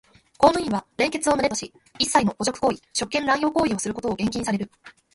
[0.39, 4.71] 公務員は廉潔を旨とし、一切の汚辱行為、職権濫用行為をすることを厳禁される。